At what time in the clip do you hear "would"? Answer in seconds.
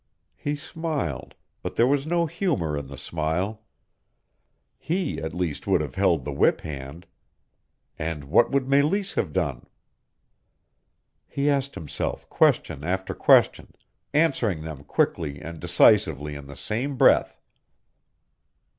5.67-5.79, 8.49-8.67